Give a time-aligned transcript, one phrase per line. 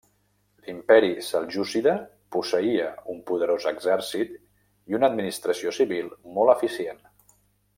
[0.67, 1.91] L'imperi seljúcida
[2.35, 4.33] posseïa un poderós exèrcit
[4.93, 7.07] i una administració civil molt eficient.